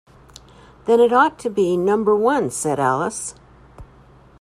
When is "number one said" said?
1.77-2.79